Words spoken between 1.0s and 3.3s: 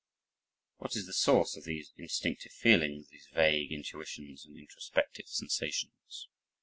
the source of these instinctive feelings, these